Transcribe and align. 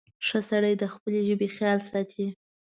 •ښه 0.27 0.39
سړی 0.49 0.73
د 0.77 0.83
خپلې 0.93 1.19
ژبې 1.27 1.47
خیال 1.55 1.79
ساتي. 1.89 2.25